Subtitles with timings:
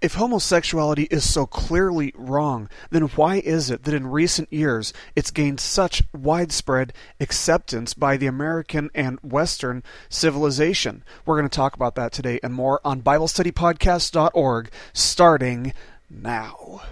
[0.00, 5.30] If homosexuality is so clearly wrong, then why is it that in recent years it's
[5.30, 11.04] gained such widespread acceptance by the American and Western civilization?
[11.24, 15.72] We're going to talk about that today and more on BibleStudyPodcast.org starting
[16.10, 16.82] now.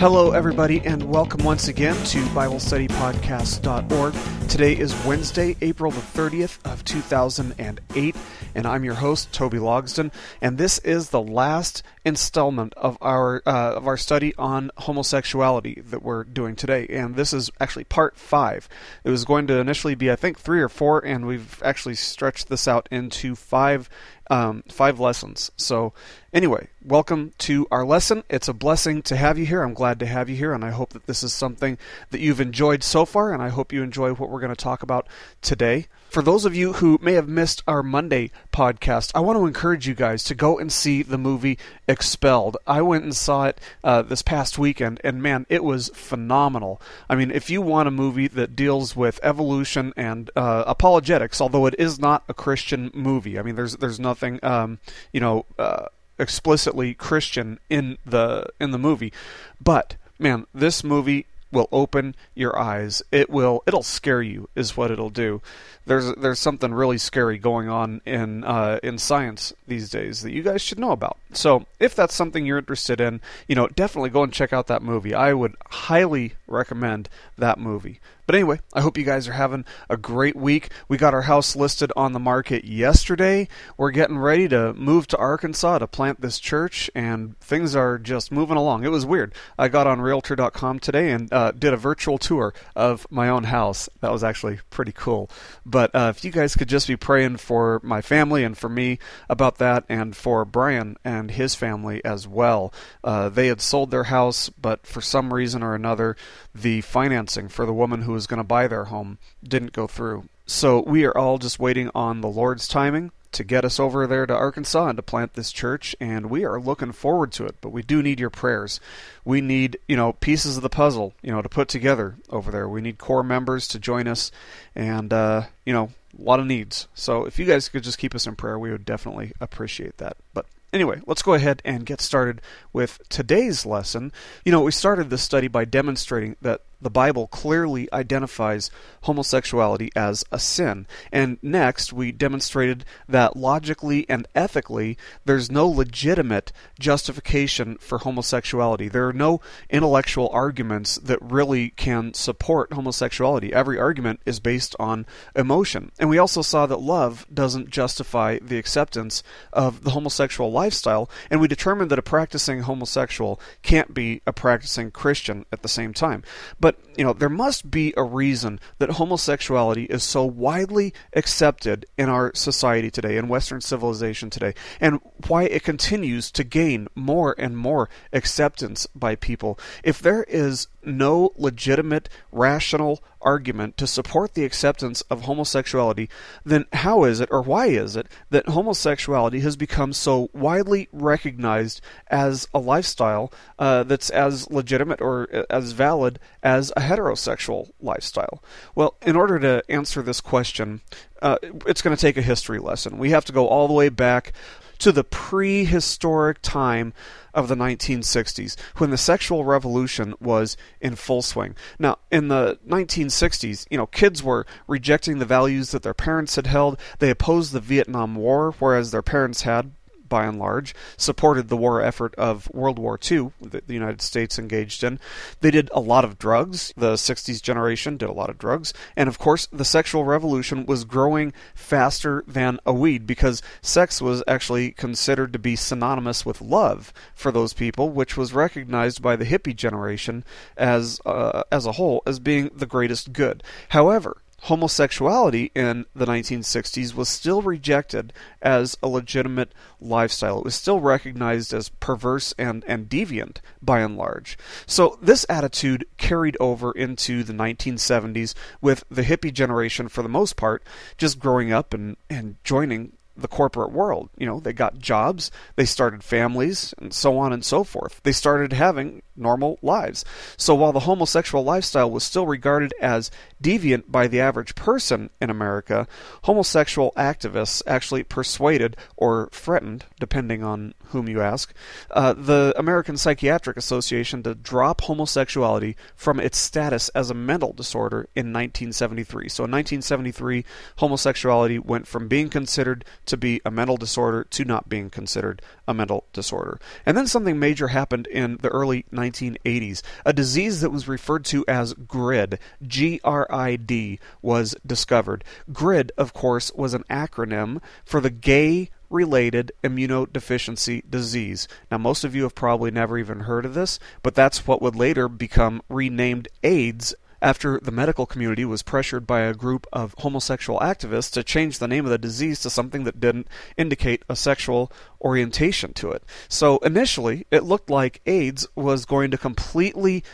[0.00, 4.48] Hello, everybody, and welcome once again to BibleStudyPodcast.org.
[4.48, 8.16] Today is Wednesday, April the 30th of 2008,
[8.54, 13.74] and I'm your host, Toby Logsden, and this is the last installment of our uh,
[13.74, 18.70] of our study on homosexuality that we're doing today, and this is actually part five.
[19.04, 22.48] It was going to initially be, I think, three or four, and we've actually stretched
[22.48, 23.90] this out into five
[24.30, 25.50] um, five lessons.
[25.56, 25.92] So,
[26.32, 28.22] anyway, welcome to our lesson.
[28.30, 29.62] It's a blessing to have you here.
[29.62, 31.76] I'm glad to have you here, and I hope that this is something
[32.10, 34.82] that you've enjoyed so far, and I hope you enjoy what we're going to talk
[34.84, 35.08] about
[35.42, 35.88] today.
[36.10, 39.86] For those of you who may have missed our Monday podcast, I want to encourage
[39.86, 42.56] you guys to go and see the movie Expelled.
[42.66, 46.82] I went and saw it uh, this past weekend, and man, it was phenomenal.
[47.08, 51.66] I mean, if you want a movie that deals with evolution and uh, apologetics, although
[51.66, 54.80] it is not a Christian movie, I mean, there's there's nothing, um,
[55.12, 55.46] you know.
[55.58, 55.86] Uh,
[56.18, 59.10] explicitly Christian in the in the movie,
[59.58, 63.02] but man, this movie will open your eyes.
[63.10, 65.42] It will it'll scare you is what it'll do.
[65.86, 70.42] There's there's something really scary going on in uh, in science these days that you
[70.42, 71.16] guys should know about.
[71.32, 74.82] So if that's something you're interested in, you know, definitely go and check out that
[74.82, 75.14] movie.
[75.14, 78.00] I would highly recommend that movie.
[78.30, 80.68] But anyway, I hope you guys are having a great week.
[80.86, 83.48] We got our house listed on the market yesterday.
[83.76, 88.30] We're getting ready to move to Arkansas to plant this church, and things are just
[88.30, 88.84] moving along.
[88.84, 89.34] It was weird.
[89.58, 93.88] I got on Realtor.com today and uh, did a virtual tour of my own house.
[93.98, 95.28] That was actually pretty cool.
[95.66, 99.00] But uh, if you guys could just be praying for my family and for me
[99.28, 102.72] about that, and for Brian and his family as well.
[103.02, 106.14] Uh, they had sold their house, but for some reason or another,
[106.54, 110.28] the financing for the woman who was going to buy their home didn't go through.
[110.46, 114.26] So we are all just waiting on the Lord's timing to get us over there
[114.26, 117.56] to Arkansas and to plant this church, and we are looking forward to it.
[117.60, 118.80] But we do need your prayers.
[119.24, 122.68] We need, you know, pieces of the puzzle, you know, to put together over there.
[122.68, 124.32] We need core members to join us,
[124.74, 126.88] and uh, you know, a lot of needs.
[126.94, 130.16] So if you guys could just keep us in prayer, we would definitely appreciate that.
[130.34, 132.40] But Anyway, let's go ahead and get started
[132.72, 134.12] with today's lesson.
[134.44, 138.70] You know, we started this study by demonstrating that the Bible clearly identifies
[139.02, 140.86] homosexuality as a sin.
[141.12, 148.88] And next, we demonstrated that logically and ethically, there's no legitimate justification for homosexuality.
[148.88, 153.52] There are no intellectual arguments that really can support homosexuality.
[153.52, 155.92] Every argument is based on emotion.
[155.98, 161.10] And we also saw that love doesn't justify the acceptance of the homosexual lifestyle.
[161.30, 165.92] And we determined that a practicing homosexual can't be a practicing Christian at the same
[165.92, 166.22] time.
[166.58, 171.84] But but, you know, there must be a reason that homosexuality is so widely accepted
[171.98, 177.34] in our society today, in Western civilization today, and why it continues to gain more
[177.36, 179.58] and more acceptance by people.
[179.82, 186.08] If there is no legitimate, rational argument to support the acceptance of homosexuality,
[186.44, 191.80] then how is it, or why is it, that homosexuality has become so widely recognized
[192.08, 198.42] as a lifestyle uh, that's as legitimate or uh, as valid as a heterosexual lifestyle?
[198.74, 200.80] Well, in order to answer this question,
[201.20, 201.36] uh,
[201.66, 202.98] it's going to take a history lesson.
[202.98, 204.32] We have to go all the way back
[204.80, 206.92] to the prehistoric time
[207.32, 211.54] of the 1960s when the sexual revolution was in full swing.
[211.78, 216.46] Now, in the 1960s, you know, kids were rejecting the values that their parents had
[216.46, 216.80] held.
[216.98, 219.72] They opposed the Vietnam War, whereas their parents had
[220.10, 224.38] by and large, supported the war effort of World War II that the United States
[224.38, 225.00] engaged in.
[225.40, 226.74] They did a lot of drugs.
[226.76, 228.74] The 60s generation did a lot of drugs.
[228.94, 234.22] And of course, the sexual revolution was growing faster than a weed because sex was
[234.28, 239.24] actually considered to be synonymous with love for those people, which was recognized by the
[239.24, 240.24] hippie generation
[240.56, 243.42] as, uh, as a whole as being the greatest good.
[243.70, 250.38] However, homosexuality in the 1960s was still rejected as a legitimate lifestyle.
[250.38, 254.38] It was still recognized as perverse and, and deviant by and large.
[254.66, 260.36] So this attitude carried over into the 1970s with the hippie generation, for the most
[260.36, 260.62] part,
[260.96, 264.10] just growing up and, and joining the corporate world.
[264.16, 268.00] You know, they got jobs, they started families, and so on and so forth.
[268.02, 270.04] They started having normal lives.
[270.36, 273.10] So while the homosexual lifestyle was still regarded as
[273.42, 275.86] deviant by the average person in America,
[276.24, 281.52] homosexual activists actually persuaded or threatened, depending on whom you ask,
[281.90, 288.08] uh, the American Psychiatric Association to drop homosexuality from its status as a mental disorder
[288.14, 289.28] in 1973.
[289.28, 290.44] So in 1973,
[290.76, 295.74] homosexuality went from being considered to be a mental disorder to not being considered a
[295.74, 296.58] mental disorder.
[296.86, 299.82] And then something major happened in the early 1980s.
[300.04, 305.24] A disease that was referred to as GRID, G R I D, was discovered.
[305.52, 311.46] GRID, of course, was an acronym for the Gay related immunodeficiency disease.
[311.70, 314.74] Now, most of you have probably never even heard of this, but that's what would
[314.74, 320.60] later become renamed AIDS after the medical community was pressured by a group of homosexual
[320.60, 324.72] activists to change the name of the disease to something that didn't indicate a sexual
[325.00, 326.02] orientation to it.
[326.28, 330.04] So initially, it looked like AIDS was going to completely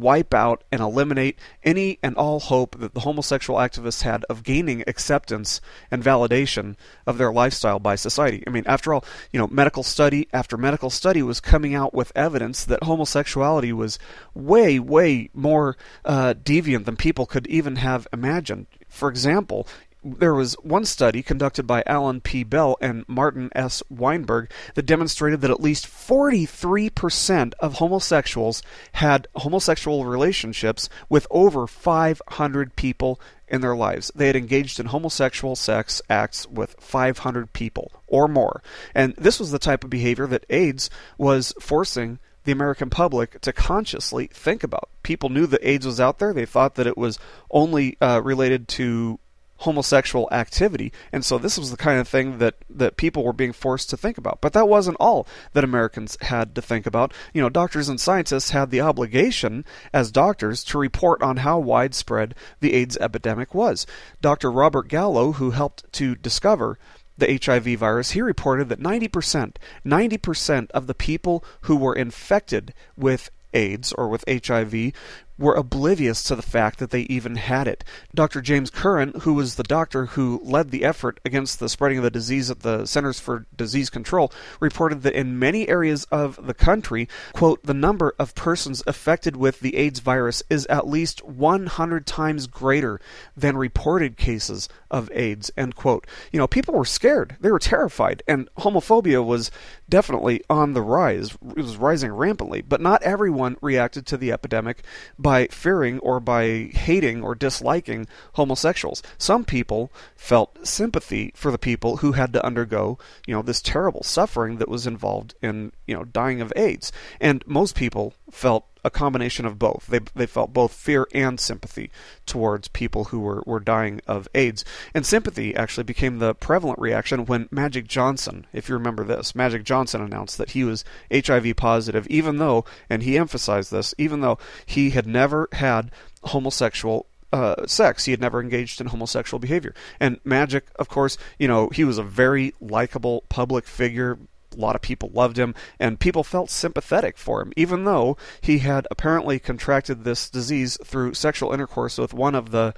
[0.00, 4.82] wipe out and eliminate any and all hope that the homosexual activists had of gaining
[4.86, 5.60] acceptance
[5.90, 6.76] and validation
[7.06, 8.42] of their lifestyle by society.
[8.46, 12.12] I mean, after all, you know, medical study after medical study was coming out with
[12.14, 13.98] evidence that homosexuality was
[14.34, 18.66] way, way more uh, deviant than people could even have imagined.
[18.88, 19.66] For example,
[20.04, 22.44] there was one study conducted by Alan P.
[22.44, 23.82] Bell and Martin S.
[23.88, 28.62] Weinberg that demonstrated that at least 43% of homosexuals
[28.92, 33.18] had homosexual relationships with over 500 people
[33.48, 34.12] in their lives.
[34.14, 38.62] They had engaged in homosexual sex acts with 500 people or more.
[38.94, 43.52] And this was the type of behavior that AIDS was forcing the American public to
[43.52, 44.88] consciously think about.
[45.02, 46.32] People knew that AIDS was out there.
[46.32, 47.18] They thought that it was
[47.50, 49.18] only uh, related to
[49.64, 50.92] homosexual activity.
[51.10, 53.96] And so this was the kind of thing that, that people were being forced to
[53.96, 54.40] think about.
[54.40, 57.12] But that wasn't all that Americans had to think about.
[57.32, 62.34] You know, doctors and scientists had the obligation as doctors to report on how widespread
[62.60, 63.86] the AIDS epidemic was.
[64.20, 64.52] Dr.
[64.52, 66.78] Robert Gallo, who helped to discover
[67.16, 69.56] the HIV virus, he reported that 90%,
[69.86, 74.92] 90% of the people who were infected with AIDS or with HIV
[75.38, 77.84] were oblivious to the fact that they even had it.
[78.14, 78.40] Dr.
[78.40, 82.10] James Curran, who was the doctor who led the effort against the spreading of the
[82.10, 87.08] disease at the Centers for Disease Control, reported that in many areas of the country,
[87.32, 92.46] quote, the number of persons affected with the AIDS virus is at least 100 times
[92.46, 93.00] greater
[93.36, 96.06] than reported cases of AIDS, end quote.
[96.30, 97.36] You know, people were scared.
[97.40, 98.22] They were terrified.
[98.28, 99.50] And homophobia was
[99.88, 101.36] definitely on the rise.
[101.56, 102.62] It was rising rampantly.
[102.62, 104.84] But not everyone reacted to the epidemic
[105.24, 109.02] by fearing or by hating or disliking homosexuals.
[109.16, 114.02] Some people felt sympathy for the people who had to undergo, you know, this terrible
[114.02, 116.92] suffering that was involved in, you know, dying of AIDS.
[117.22, 119.86] And most people felt a combination of both.
[119.86, 121.90] They, they felt both fear and sympathy
[122.26, 124.64] towards people who were, were dying of AIDS.
[124.92, 129.64] And sympathy actually became the prevalent reaction when Magic Johnson, if you remember this, Magic
[129.64, 134.38] Johnson announced that he was HIV positive, even though, and he emphasized this, even though
[134.66, 135.90] he had never had
[136.24, 138.04] homosexual uh, sex.
[138.04, 139.74] He had never engaged in homosexual behavior.
[139.98, 144.18] And Magic, of course, you know, he was a very likable public figure,
[144.54, 148.58] a lot of people loved him, and people felt sympathetic for him, even though he
[148.58, 152.74] had apparently contracted this disease through sexual intercourse with one of the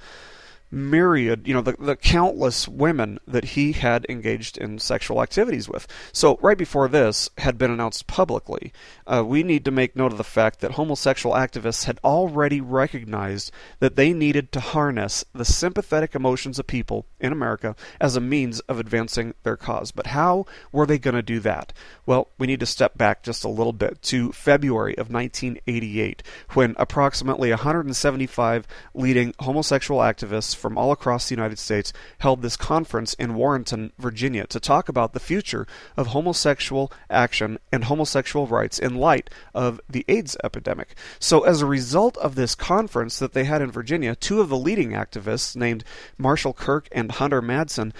[0.69, 5.87] myriad, you know, the, the countless women that he had engaged in sexual activities with.
[6.11, 8.73] So, right before this had been announced publicly,
[9.05, 13.51] uh, we need to make note of the fact that homosexual activists had already recognized
[13.79, 18.59] that they needed to harness the sympathetic emotions of people in America as a means
[18.61, 19.91] of advancing their cause.
[19.91, 21.73] But how were they going to do that?
[22.05, 26.75] Well, we need to step back just a little bit to February of 1988, when
[26.77, 33.35] approximately 175 leading homosexual activists from all across the United States held this conference in
[33.35, 39.29] Warrenton, Virginia, to talk about the future of homosexual action and homosexual rights in light
[39.53, 40.95] of the AIDS epidemic.
[41.19, 44.57] So, as a result of this conference that they had in Virginia, two of the
[44.57, 45.83] leading activists, named
[46.17, 47.93] Marshall Kirk and Hunter Madsen,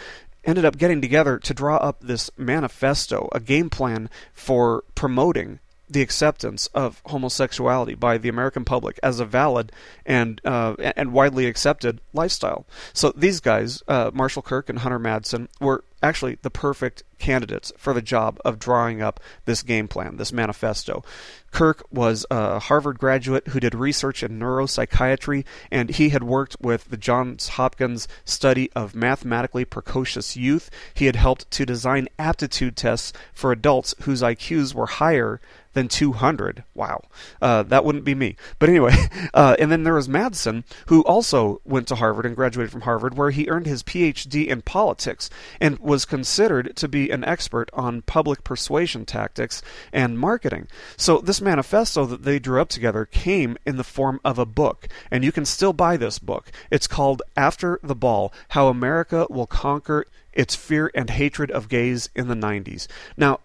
[0.43, 5.59] ended up getting together to draw up this manifesto, a game plan for promoting
[5.89, 9.71] the acceptance of homosexuality by the American public as a valid
[10.05, 12.65] and uh, and widely accepted lifestyle.
[12.93, 17.93] So these guys, uh, Marshall Kirk and Hunter Madsen, were actually the perfect candidates for
[17.93, 21.03] the job of drawing up this game plan, this manifesto.
[21.51, 26.89] Kirk was a Harvard graduate who did research in neuropsychiatry, and he had worked with
[26.89, 30.69] the Johns Hopkins study of mathematically precocious youth.
[30.93, 35.41] He had helped to design aptitude tests for adults whose IQs were higher
[35.77, 36.63] than 200.
[36.73, 37.03] Wow,
[37.39, 38.35] uh, that wouldn't be me.
[38.57, 38.95] But anyway,
[39.35, 43.15] uh, and then there was Madsen, who also went to Harvard and graduated from Harvard,
[43.15, 45.29] where he earned his PhD in politics
[45.61, 49.61] and was considered to be an expert on public persuasion tactics
[49.93, 50.67] and marketing.
[50.97, 54.87] So this manifesto that they drew up together came in the form of a book,
[55.11, 56.51] and you can still buy this book.
[56.71, 62.09] It's called After the Ball How America Will Conquer its fear and hatred of gays
[62.15, 62.87] in the 90s.
[63.17, 63.39] Now,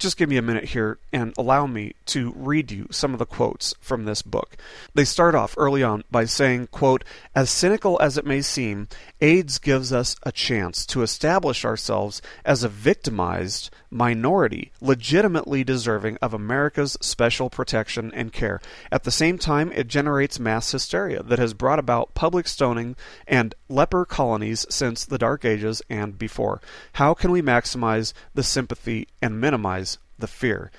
[0.00, 3.26] just give me a minute here and allow me to read you some of the
[3.26, 4.56] quotes from this book.
[4.94, 7.04] They start off early on by saying, quote,
[7.34, 8.88] As cynical as it may seem,
[9.20, 16.32] AIDS gives us a chance to establish ourselves as a victimized minority legitimately deserving of
[16.32, 18.60] America's special protection and care.
[18.92, 23.54] At the same time, it generates mass hysteria that has brought about public stoning and
[23.68, 26.60] leper colonies since the Dark Ages and before.
[26.94, 30.70] How can we maximize the sympathy and minimize the fear.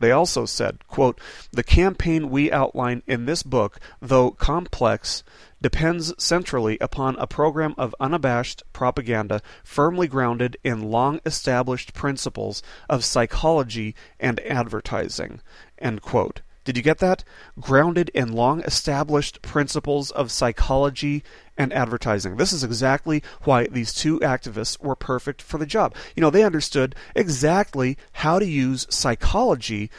[0.00, 1.20] They also said, quote,
[1.52, 5.22] The campaign we outline in this book, though complex,
[5.62, 13.04] depends centrally upon a program of unabashed propaganda firmly grounded in long established principles of
[13.04, 15.40] psychology and advertising.
[16.62, 17.24] Did you get that?
[17.58, 21.24] Grounded in long established principles of psychology
[21.56, 22.36] and advertising.
[22.36, 25.94] This is exactly why these two activists were perfect for the job.
[26.14, 29.90] You know, they understood exactly how to use psychology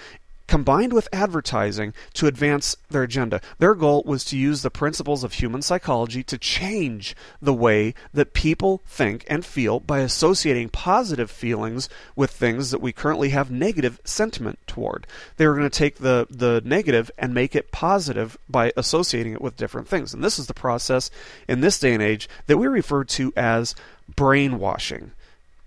[0.52, 3.40] combined with advertising to advance their agenda.
[3.60, 8.34] Their goal was to use the principles of human psychology to change the way that
[8.34, 14.02] people think and feel by associating positive feelings with things that we currently have negative
[14.04, 15.08] sentiment toward.
[15.38, 19.42] They were going to take the, the negative and make it positive by associating it
[19.42, 20.14] with different things.
[20.14, 21.10] And this is the process
[21.48, 23.74] in this day and age that we refer to as
[24.18, 25.12] brainwashing.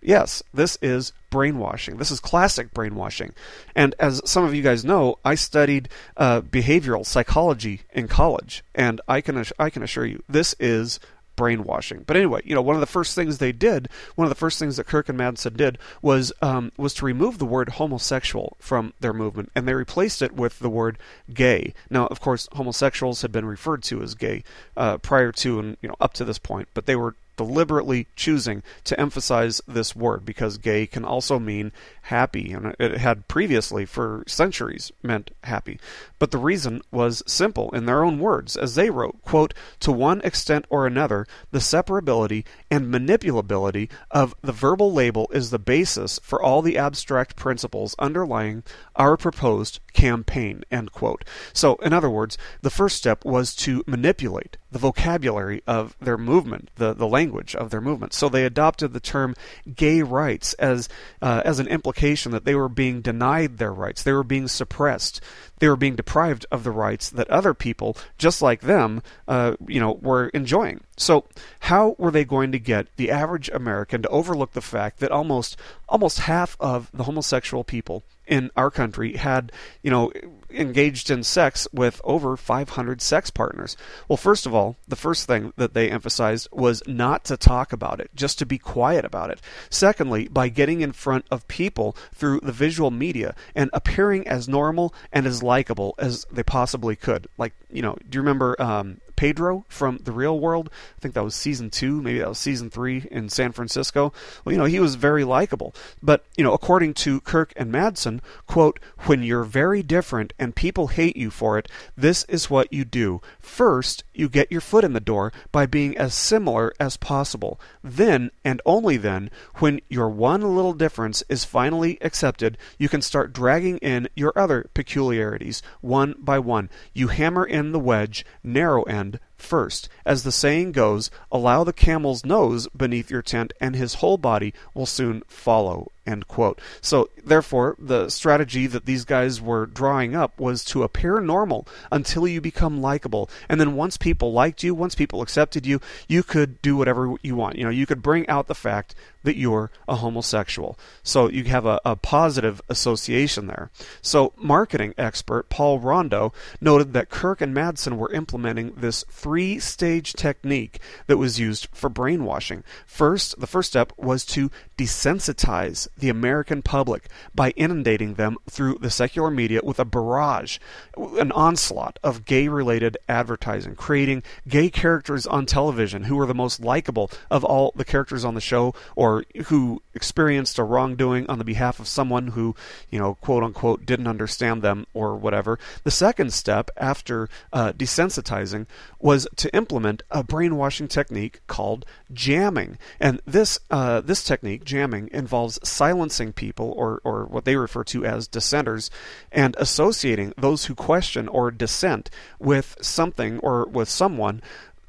[0.04, 1.96] Yes, this is brainwashing.
[1.96, 3.32] This is classic brainwashing.
[3.75, 9.00] And as some of you guys know, I studied uh, behavioral psychology in college, and
[9.08, 11.00] I can I can assure you this is
[11.37, 12.04] brainwashing.
[12.06, 14.58] But anyway, you know, one of the first things they did, one of the first
[14.58, 18.92] things that Kirk and Madsen did was um, was to remove the word homosexual from
[19.00, 20.99] their movement, and they replaced it with the word
[21.32, 21.73] gay.
[21.88, 24.44] Now, of course, homosexuals had been referred to as gay
[24.76, 28.62] uh, prior to and you know up to this point, but they were deliberately choosing
[28.85, 31.73] to emphasize this word because gay can also mean
[32.03, 35.79] happy, and it had previously for centuries meant happy.
[36.19, 40.21] But the reason was simple in their own words, as they wrote, quote, To one
[40.23, 46.43] extent or another, the separability and manipulability of the verbal label is the basis for
[46.43, 48.62] all the abstract principles underlying
[48.97, 51.25] our proposed campaign, end quote.
[51.53, 56.69] So, in other words, the first step was to manipulate the vocabulary of their movement,
[56.75, 58.12] the, the language of their movement.
[58.12, 59.37] So they adopted the term
[59.73, 60.88] gay rights as,
[61.23, 65.21] uh, as an implication that they were being denied their rights, they were being suppressed,
[65.61, 69.78] they were being deprived of the rights that other people, just like them, uh, you
[69.78, 70.81] know, were enjoying.
[70.97, 71.25] So
[71.61, 75.57] how were they going to get the average American to overlook the fact that almost
[75.88, 79.52] almost half of the homosexual people in our country had,
[79.83, 80.11] you know,
[80.54, 83.76] engaged in sex with over 500 sex partners.
[84.08, 88.00] Well, first of all, the first thing that they emphasized was not to talk about
[88.00, 89.40] it, just to be quiet about it.
[89.70, 94.94] Secondly, by getting in front of people through the visual media and appearing as normal
[95.12, 97.26] and as likable as they possibly could.
[97.38, 100.70] Like, you know, do you remember um, Pedro from The Real World.
[100.96, 104.12] I think that was season two, maybe that was season three in San Francisco.
[104.44, 105.75] Well, you know, he was very likable.
[106.02, 110.89] But, you know, according to Kirk and Madsen, quote, when you're very different and people
[110.89, 113.23] hate you for it, this is what you do.
[113.41, 117.59] First, you get your foot in the door by being as similar as possible.
[117.83, 123.33] Then, and only then, when your one little difference is finally accepted, you can start
[123.33, 126.69] dragging in your other peculiarities, one by one.
[126.93, 129.89] You hammer in the wedge, narrow end, first.
[130.05, 134.53] As the saying goes, allow the camel's nose beneath your tent, and his whole body
[134.75, 135.89] will soon follow.
[136.06, 136.61] End quote.
[136.80, 142.28] So, therefore, the strategy that these guys were drawing up was to appear normal until
[142.28, 143.30] you become likable.
[143.49, 147.37] And then once people liked you, once people accepted you, you could do whatever you
[147.37, 147.56] want.
[147.56, 148.94] You know, you could bring out the fact
[149.25, 150.78] that you're a homosexual.
[151.02, 153.70] So you have a, a positive association there.
[154.00, 160.12] So, marketing expert Paul Rondeau noted that Kirk and Madsen were implementing this three stage
[160.12, 162.62] technique that was used for brainwashing.
[162.87, 168.91] First, the first step was to desensitize the American public by inundating them through the
[168.91, 170.59] secular media with a barrage,
[170.97, 176.61] an onslaught of gay related advertising, creating gay characters on television who were the most
[176.61, 181.45] likable of all the characters on the show or who experienced a wrongdoing on the
[181.45, 182.55] behalf of someone who,
[182.91, 185.59] you know, quote unquote, didn't understand them or whatever.
[185.85, 188.67] The second step after uh, desensitizing
[188.99, 192.79] was to implement a brainwashing technique called jamming.
[193.01, 198.07] And this, uh, this technique, jamming, involves silencing people, or, or what they refer to
[198.07, 198.91] as dissenters,
[199.31, 204.41] and associating those who question or dissent with something or with someone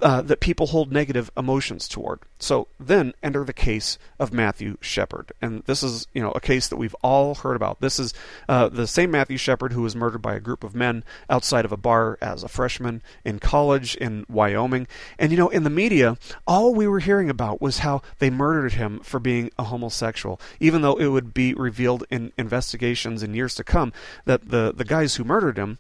[0.02, 2.20] uh, that people hold negative emotions toward.
[2.38, 6.68] So then enter the case of Matthew Shepard, and this is you know a case
[6.68, 7.80] that we've all heard about.
[7.80, 8.14] This is
[8.50, 11.72] uh, the same Matthew Shepard who was murdered by a group of men outside of
[11.72, 14.88] a bar as a freshman in college in Wyoming.
[15.18, 18.74] And you know in the media, all we were hearing about was how they murdered
[18.74, 23.56] him for being a homosexual, even though it would be revealed in investigations in years
[23.56, 23.94] to come
[24.26, 25.80] that the the guys who murdered him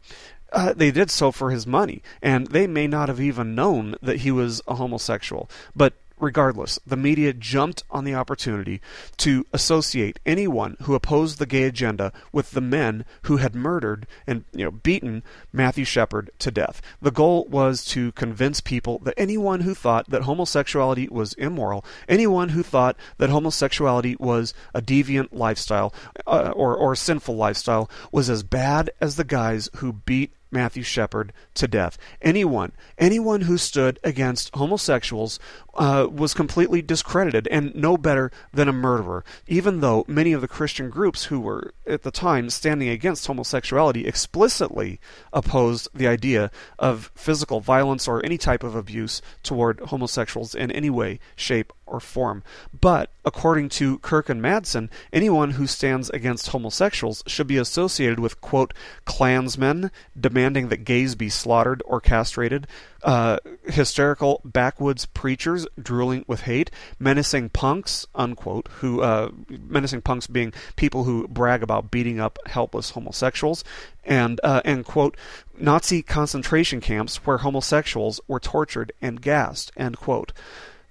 [0.55, 4.21] uh, they did so for his money, and they may not have even known that
[4.21, 5.49] he was a homosexual.
[5.75, 8.79] But regardless, the media jumped on the opportunity
[9.17, 14.45] to associate anyone who opposed the gay agenda with the men who had murdered and
[14.53, 16.81] you know beaten Matthew Shepard to death.
[17.01, 22.49] The goal was to convince people that anyone who thought that homosexuality was immoral, anyone
[22.49, 25.93] who thought that homosexuality was a deviant lifestyle
[26.25, 31.33] uh, or or sinful lifestyle was as bad as the guys who beat Matthew Shepard
[31.55, 31.97] to death.
[32.21, 35.37] Anyone, anyone who stood against homosexuals
[35.73, 40.47] uh, was completely discredited and no better than a murderer, even though many of the
[40.47, 44.99] Christian groups who were at the time standing against homosexuality explicitly
[45.33, 50.89] opposed the idea of physical violence or any type of abuse toward homosexuals in any
[50.89, 52.43] way, shape, or form.
[52.79, 58.41] But, according to Kirk and Madsen, anyone who stands against homosexuals should be associated with,
[58.41, 58.73] quote,
[59.05, 62.67] Klansmen demanding that gays be slaughtered or castrated,
[63.03, 70.51] uh, hysterical backwoods preachers drooling with hate, menacing punks, unquote, who, uh, menacing punks being
[70.75, 73.63] people who brag about beating up helpless homosexuals,
[74.03, 75.15] and, uh, and quote,
[75.57, 80.33] Nazi concentration camps where homosexuals were tortured and gassed, end quote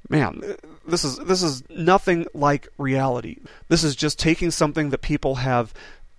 [0.08, 0.42] man,
[0.86, 3.38] this is this is nothing like reality.
[3.68, 5.72] This is just taking something that people have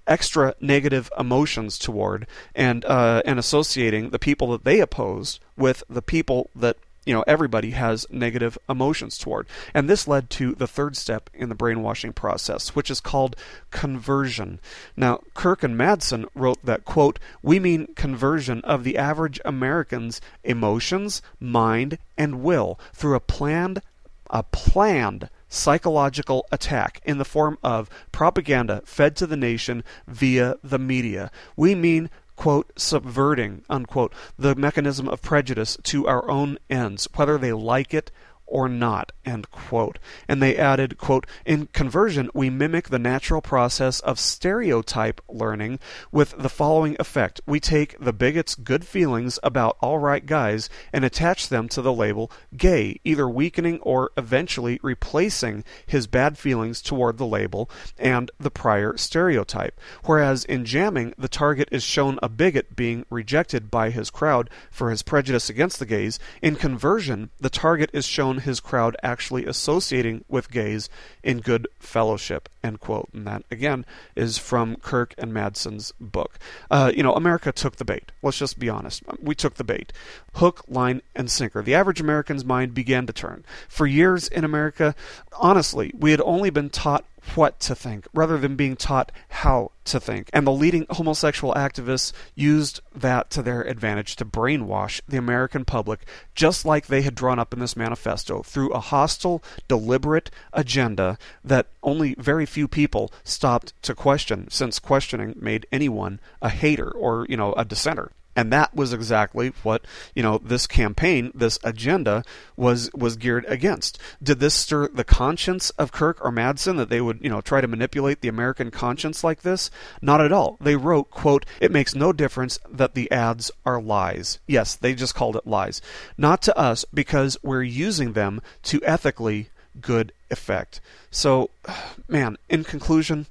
[0.07, 6.01] extra negative emotions toward and uh, and associating the people that they oppose with the
[6.01, 10.97] people that you know everybody has negative emotions toward and this led to the third
[10.97, 13.35] step in the brainwashing process which is called
[13.71, 14.59] conversion
[14.97, 21.21] now kirk and madsen wrote that quote we mean conversion of the average american's emotions
[21.39, 23.81] mind and will through a planned
[24.29, 30.79] a planned psychological attack in the form of propaganda fed to the nation via the
[30.79, 31.31] media.
[31.55, 37.53] We mean quote, subverting, unquote, the mechanism of prejudice to our own ends, whether they
[37.53, 38.11] like it
[38.47, 39.99] or not, end quote.
[40.27, 45.79] And they added, quote, in conversion, we mimic the natural process of stereotype learning
[46.11, 47.41] with the following effect.
[47.45, 51.93] We take the bigot's good feelings about all right guys and attach them to the
[51.93, 58.51] label gay, either weakening or eventually replacing his bad feelings toward the label and the
[58.51, 59.79] prior stereotype.
[60.05, 64.89] Whereas in jamming, the target is shown a bigot being rejected by his crowd for
[64.89, 66.19] his prejudice against the gays.
[66.41, 70.89] In conversion, the target is shown his crowd actually associating with gays
[71.23, 73.09] in good fellowship, end quote.
[73.13, 76.37] And that, again, is from Kirk and Madsen's book.
[76.69, 78.11] Uh, you know, America took the bait.
[78.21, 79.03] Let's just be honest.
[79.21, 79.93] We took the bait.
[80.35, 81.61] Hook, line, and sinker.
[81.61, 83.45] The average American's mind began to turn.
[83.67, 84.95] For years in America,
[85.39, 89.99] honestly, we had only been taught what to think rather than being taught how to
[89.99, 90.29] think.
[90.33, 96.05] And the leading homosexual activists used that to their advantage to brainwash the American public,
[96.33, 101.67] just like they had drawn up in this manifesto, through a hostile, deliberate agenda that
[101.83, 107.37] only very few people stopped to question, since questioning made anyone a hater or, you
[107.37, 108.11] know, a dissenter.
[108.35, 112.23] And that was exactly what, you know, this campaign, this agenda
[112.57, 113.97] was was geared against.
[114.21, 117.61] Did this stir the conscience of Kirk or Madsen that they would, you know, try
[117.61, 119.71] to manipulate the American conscience like this?
[120.01, 120.57] Not at all.
[120.59, 125.15] They wrote, quote, "It makes no difference that the ads are lies." Yes, they just
[125.15, 125.81] called it lies.
[126.17, 130.81] Not to us because we're using them to ethically good effect.
[131.09, 131.49] So,
[132.07, 133.27] man, in conclusion,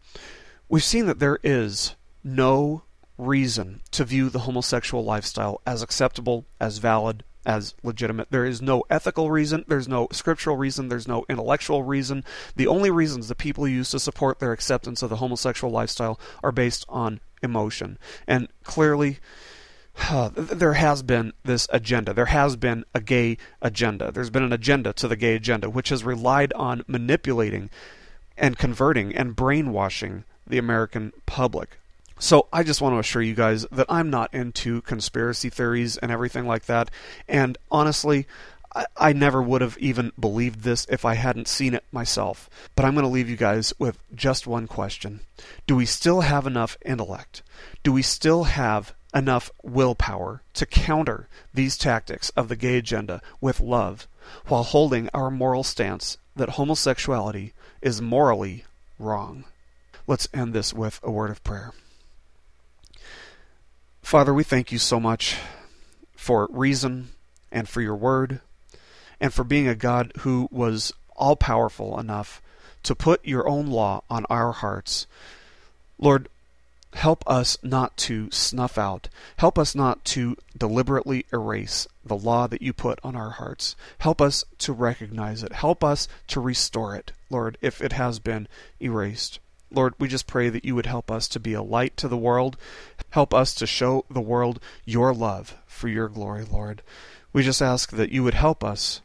[0.69, 2.83] we've seen that there is no
[3.17, 8.29] reason to view the homosexual lifestyle as acceptable, as valid, as legitimate.
[8.31, 12.25] There is no ethical reason, there's no scriptural reason, there's no intellectual reason.
[12.57, 16.53] The only reasons that people use to support their acceptance of the homosexual lifestyle are
[16.53, 17.99] based on emotion.
[18.27, 19.19] And clearly,
[20.35, 22.13] there has been this agenda.
[22.13, 24.11] There has been a gay agenda.
[24.11, 27.71] There's been an agenda to the gay agenda, which has relied on manipulating
[28.37, 31.79] and converting and brainwashing the American public.
[32.19, 36.13] So I just want to assure you guys that I'm not into conspiracy theories and
[36.13, 36.91] everything like that.
[37.29, 38.27] And honestly,
[38.75, 42.49] I, I never would have even believed this if I hadn't seen it myself.
[42.75, 45.21] But I'm going to leave you guys with just one question
[45.67, 47.43] Do we still have enough intellect?
[47.83, 53.61] Do we still have enough willpower to counter these tactics of the gay agenda with
[53.61, 54.09] love
[54.47, 58.65] while holding our moral stance that homosexuality is morally
[58.99, 59.45] wrong?
[60.07, 61.73] Let's end this with a word of prayer.
[64.05, 65.39] Father, we thank you so much
[66.15, 67.09] for reason
[67.51, 68.43] and for your word
[69.19, 72.43] and for being a God who was all powerful enough
[72.83, 75.07] to put your own law on our hearts.
[75.99, 76.29] Lord,
[76.93, 82.61] help us not to snuff out, help us not to deliberately erase the law that
[82.61, 83.75] you put on our hearts.
[84.01, 88.49] Help us to recognize it, help us to restore it, Lord, if it has been
[88.83, 89.39] erased.
[89.75, 92.17] Lord, we just pray that you would help us to be a light to the
[92.17, 92.57] world.
[93.15, 96.83] Help us to show the world your love for your glory, Lord.
[97.33, 99.03] We just ask that you would help us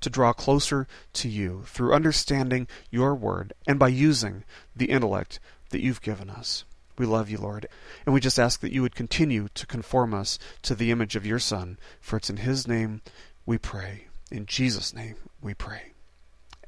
[0.00, 4.42] to draw closer to you through understanding your word and by using
[4.74, 5.38] the intellect
[5.70, 6.64] that you've given us.
[6.98, 7.68] We love you, Lord,
[8.04, 11.24] and we just ask that you would continue to conform us to the image of
[11.24, 13.02] your Son, for it's in his name
[13.46, 14.08] we pray.
[14.32, 15.92] In Jesus' name we pray.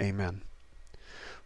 [0.01, 0.42] Amen.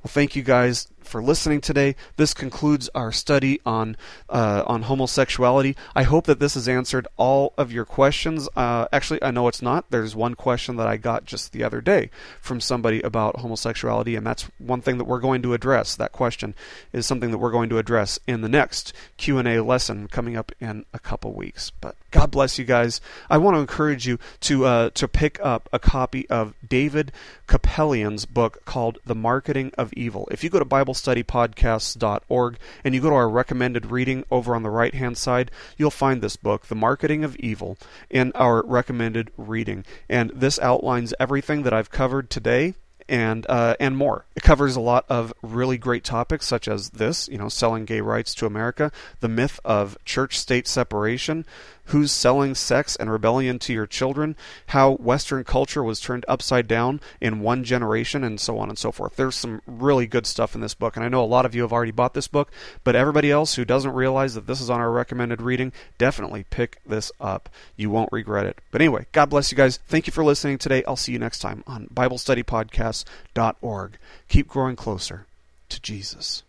[0.03, 1.97] Well, thank you guys for listening today.
[2.17, 3.97] This concludes our study on
[4.29, 5.77] uh, on homosexuality.
[5.95, 8.49] I hope that this has answered all of your questions.
[8.57, 9.91] Uh, actually, I know it's not.
[9.91, 12.11] There's one question that I got just the other day
[12.41, 15.97] from somebody about homosexuality, and that's one thing that we're going to address.
[15.97, 16.55] That question
[16.93, 20.37] is something that we're going to address in the next Q and A lesson coming
[20.37, 21.71] up in a couple weeks.
[21.81, 23.01] But God bless you guys.
[23.29, 27.13] I want to encourage you to uh, to pick up a copy of David
[27.47, 30.29] Kupelian's book called The Marketing of Evil.
[30.31, 34.71] If you go to BibleStudyPodcasts.org and you go to our recommended reading over on the
[34.71, 39.85] right hand side, you'll find this book, The Marketing of Evil, in our recommended reading.
[40.09, 42.75] And this outlines everything that I've covered today
[43.09, 44.25] and uh, and more.
[44.37, 48.01] It covers a lot of really great topics such as this, you know, selling gay
[48.01, 51.45] rights to America, the myth of church-state separation,
[51.91, 54.37] who's selling sex and rebellion to your children,
[54.69, 58.93] how Western culture was turned upside down in one generation, and so on and so
[58.93, 59.17] forth.
[59.17, 61.63] There's some really good stuff in this book, and I know a lot of you
[61.63, 62.51] have already bought this book,
[62.85, 66.79] but everybody else who doesn't realize that this is on our recommended reading, definitely pick
[66.87, 67.49] this up.
[67.77, 68.59] You won't regret it.
[68.71, 69.79] But anyway, God bless you guys.
[69.89, 70.85] Thank you for listening today.
[70.87, 73.99] I'll see you next time on BibleStudyPodcasts.org.
[74.29, 75.27] Keep growing closer
[75.69, 76.43] to Jesus.